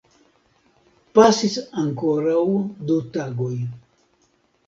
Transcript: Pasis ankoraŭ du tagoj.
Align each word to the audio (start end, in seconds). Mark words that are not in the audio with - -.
Pasis 1.17 1.57
ankoraŭ 1.83 2.43
du 2.89 2.97
tagoj. 3.17 3.53